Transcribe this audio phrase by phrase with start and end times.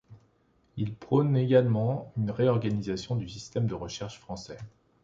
[0.77, 4.57] Il prône également une réorganisation du système de recherche français.